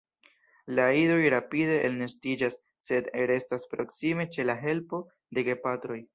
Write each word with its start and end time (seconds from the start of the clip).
La 0.77 0.85
idoj 1.01 1.17
rapide 1.33 1.75
elnestiĝas 1.89 2.57
sed 2.87 3.11
restas 3.33 3.69
proksime 3.75 4.27
ĉe 4.39 4.49
la 4.53 4.59
helpo 4.67 5.05
de 5.39 5.47
gepatroj. 5.53 6.03